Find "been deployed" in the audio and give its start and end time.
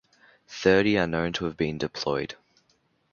1.55-2.33